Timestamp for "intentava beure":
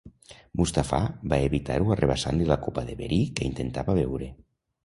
3.51-4.33